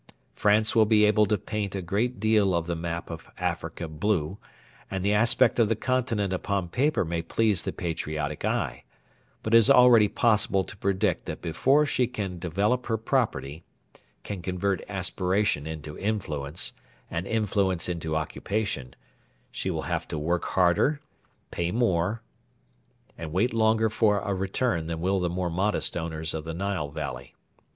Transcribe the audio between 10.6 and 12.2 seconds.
to predict that before she